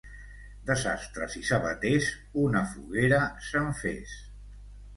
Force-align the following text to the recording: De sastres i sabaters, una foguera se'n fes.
De 0.69 0.77
sastres 0.83 1.35
i 1.41 1.41
sabaters, 1.49 2.09
una 2.47 2.65
foguera 2.73 3.23
se'n 3.51 3.73
fes. 3.85 4.19